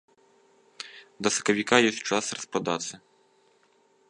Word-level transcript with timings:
Да 1.27 1.33
сакавіка 1.35 1.75
ёсць 1.91 2.01
час 2.09 2.25
распрадацца. 2.39 2.95